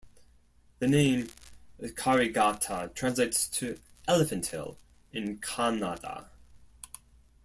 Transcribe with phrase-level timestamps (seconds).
[0.79, 1.27] The name
[1.79, 3.77] Karighatta translates to
[4.07, 4.79] "Elephant Hill"
[5.13, 6.25] in Kannada.